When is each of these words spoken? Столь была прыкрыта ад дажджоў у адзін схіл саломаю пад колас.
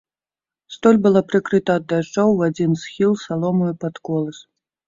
Столь 0.75 0.97
была 1.05 1.21
прыкрыта 1.33 1.77
ад 1.79 1.85
дажджоў 1.93 2.33
у 2.39 2.41
адзін 2.49 2.71
схіл 2.85 3.13
саломаю 3.27 3.73
пад 3.85 3.95
колас. 4.11 4.37